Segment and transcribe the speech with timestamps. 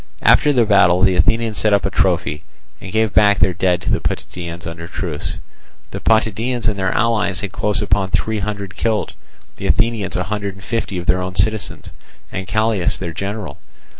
[0.23, 2.41] After the battle the Athenians set up a trophy,
[2.81, 5.35] and gave back their dead to the Potidæans under truce.
[5.91, 9.13] The Potidæans and their allies had close upon three hundred killed;
[9.57, 11.91] the Athenians a hundred and fifty of their own citizens,
[12.31, 13.59] and Callias their general.